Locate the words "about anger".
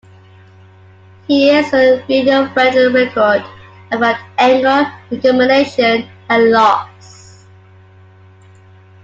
3.91-4.91